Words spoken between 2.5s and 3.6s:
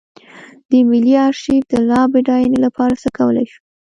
لپاره څه کولی شو.